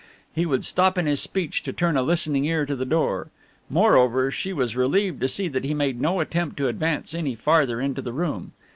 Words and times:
He 0.33 0.47
would 0.47 0.65
stop 0.65 0.97
in 0.97 1.05
his 1.05 1.21
speech 1.21 1.61
to 1.61 1.71
turn 1.71 1.95
a 1.95 2.01
listening 2.01 2.43
ear 2.45 2.65
to 2.65 2.75
the 2.75 2.85
door. 2.87 3.27
Moreover, 3.69 4.31
she 4.31 4.51
was 4.51 4.75
relieved 4.75 5.21
to 5.21 5.27
see 5.27 5.47
he 5.47 5.75
made 5.75 6.01
no 6.01 6.19
attempt 6.21 6.57
to 6.57 6.67
advance 6.67 7.13
any 7.13 7.35
farther 7.35 7.79
into 7.79 8.01
the 8.01 8.11
room. 8.13 8.53